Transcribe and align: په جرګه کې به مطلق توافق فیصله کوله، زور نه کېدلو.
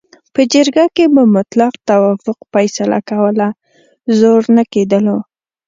په 0.33 0.41
جرګه 0.53 0.85
کې 0.95 1.05
به 1.13 1.23
مطلق 1.35 1.73
توافق 1.89 2.37
فیصله 2.53 2.99
کوله، 3.09 3.47
زور 4.19 4.41
نه 4.55 4.63
کېدلو. 4.73 5.17